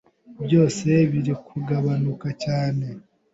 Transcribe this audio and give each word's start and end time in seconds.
byose 0.45 0.89
biri 1.11 1.33
kugabanuka 1.47 2.27
cyane 2.43 2.87